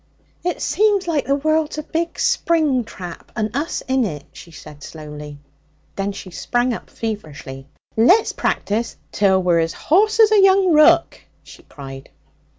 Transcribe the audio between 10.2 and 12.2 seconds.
a young rook!' she cried.